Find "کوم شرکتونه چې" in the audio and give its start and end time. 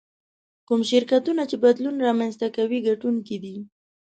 0.67-1.55